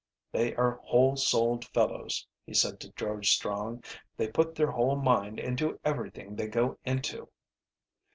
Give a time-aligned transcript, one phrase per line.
[0.31, 3.83] "They are whole souled fellows," he said to George Strong.
[4.17, 7.29] "They put their whole mind into everything they go into."